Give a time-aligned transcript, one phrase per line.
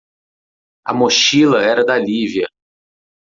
[0.83, 2.47] A mochila era da Lívia.